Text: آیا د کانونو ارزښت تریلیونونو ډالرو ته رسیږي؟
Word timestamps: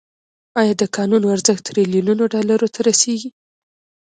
آیا 0.59 0.73
د 0.81 0.83
کانونو 0.95 1.25
ارزښت 1.35 1.63
تریلیونونو 1.69 2.23
ډالرو 2.33 2.67
ته 2.73 2.79
رسیږي؟ 2.89 3.29